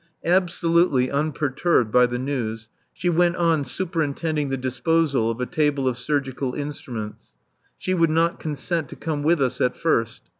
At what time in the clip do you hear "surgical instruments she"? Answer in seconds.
5.95-7.93